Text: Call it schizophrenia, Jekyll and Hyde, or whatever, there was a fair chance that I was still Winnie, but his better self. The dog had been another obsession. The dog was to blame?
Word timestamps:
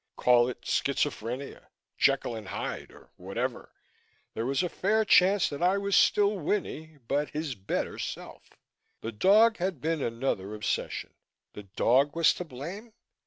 Call 0.15 0.49
it 0.49 0.63
schizophrenia, 0.63 1.67
Jekyll 1.95 2.33
and 2.35 2.47
Hyde, 2.47 2.89
or 2.91 3.11
whatever, 3.17 3.71
there 4.33 4.47
was 4.47 4.63
a 4.63 4.67
fair 4.67 5.05
chance 5.05 5.47
that 5.49 5.61
I 5.61 5.77
was 5.77 5.95
still 5.95 6.39
Winnie, 6.39 6.97
but 7.07 7.29
his 7.29 7.53
better 7.53 7.99
self. 7.99 8.49
The 9.01 9.11
dog 9.11 9.57
had 9.57 9.79
been 9.79 10.01
another 10.01 10.55
obsession. 10.55 11.13
The 11.53 11.61
dog 11.75 12.15
was 12.15 12.33
to 12.33 12.43
blame? 12.43 12.93